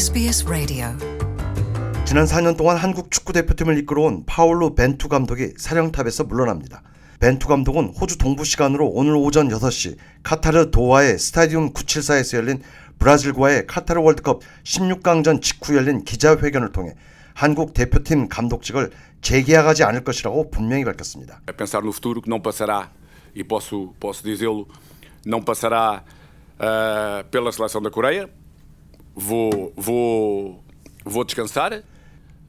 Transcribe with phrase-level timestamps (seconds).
[0.00, 0.86] SBS Radio.
[2.06, 6.82] 지난 4년 동안 한국 축구 대표팀을 이끌어온 파울루 벤투 감독이 사령탑에서 물러납니다.
[7.20, 12.62] 벤투 감독은 호주 동부 시간으로 오늘 오전 6시 카타르 도하의 스타디움 974에서 열린
[12.98, 16.94] 브라질과의 카타르 월드컵 16강전 직후 열린 기자회견을 통해
[17.34, 21.42] 한국 대표팀 감독직을 재계약하지 않을 것이라고 분명히 밝혔습니다.
[21.46, 22.88] a pensar no futuro que não passará,
[23.36, 24.66] e posso, posso dizê-lo,
[25.26, 26.02] não passará
[26.58, 28.30] ah, pela seleção da Coreia.
[29.14, 30.62] Vou, vou,
[31.04, 31.82] vou descansar.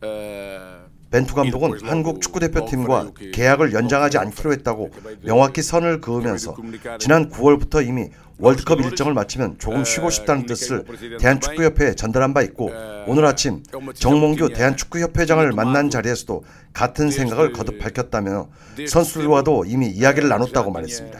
[0.01, 4.91] ah, 벤투 감독은 한국 축구 대표팀과 계약을 연장하지 않기로 했다고
[5.23, 6.55] 명확히 선을 그으면서
[6.99, 10.83] 지난 9월부터 이미 월드컵 일정을 마치면 조금 쉬고 싶다는 뜻을
[11.19, 12.71] 대한축구협회에 전달한 바 있고
[13.05, 13.61] 오늘 아침
[13.93, 18.49] 정몽규 대한축구협회장을 만난 자리에서도 같은 생각을 거듭 밝혔다며
[18.87, 21.19] 선수들과도 이미 이야기를 나눴다고 말했습니다.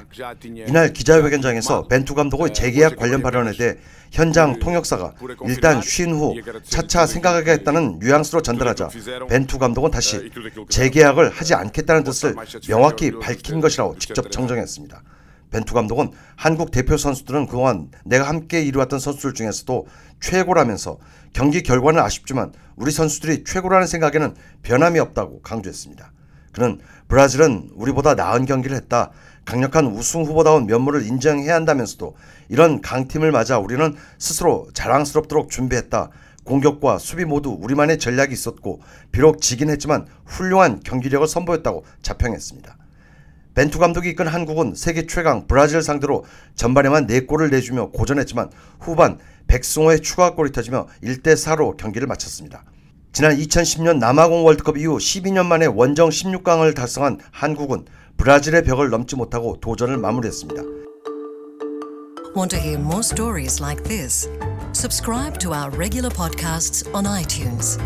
[0.68, 3.76] 이날 기자회견장에서 벤투 감독의 재계약 관련 발언에 대해
[4.12, 5.14] 현장 통역사가
[5.48, 8.90] 일단 쉰 후 차차 생각하겠다는 뉘앙스로 전달하자
[9.30, 10.32] 벤투 감독은 다시
[10.70, 12.36] 재계약을 하지 않겠다는 뜻을
[12.68, 15.04] 명확히 밝힌 것이라고 직접 정정했습니다.
[15.52, 19.86] 벤투 감독은 한국 대표 선수들은 그동안 내가 함께 이루었던 선수들 중에서도
[20.20, 20.98] 최고라면서
[21.34, 26.12] 경기 결과는 아쉽지만 우리 선수들이 최고라는 생각에는 변함이 없다고 강조했습니다.
[26.54, 29.12] 그는 브라질은 우리보다 나은 경기를 했다.
[29.46, 32.16] 강력한 우승 후보다운 면모를 인정해야 한다면서도
[32.50, 36.10] 이런 강팀을 맞아 우리는 스스로 자랑스럽도록 준비했다.
[36.44, 42.78] 공격과 수비 모두 우리만의 전략이 있었고 비록 지긴 했지만 훌륭한 경기력을 선보였다고 자평했습니다.
[43.54, 46.24] 벤투 감독이 이끈 한국은 세계 최강 브라질 상대로
[46.56, 48.50] 전반에만 4골을 내주며 고전했지만
[48.80, 52.64] 후반 백승호의 추가골이 터지며 1대4로 경기를 마쳤습니다.
[53.12, 57.86] 지난 2010년 남아공 월드컵 이후 12년 만에 원정 16강을 달성한 한국은
[58.16, 60.62] 브라질의 벽을 넘지 못하고 도전을 마무리했습니다.
[62.34, 64.30] Want to hear more stories like this?
[64.74, 67.78] Subscribe to our regular podcasts on iTunes.